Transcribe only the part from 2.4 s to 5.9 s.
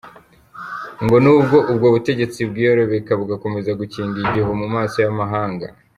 bwiyorobeka bugakomeza gukinga igihu mu maso y’amahanga.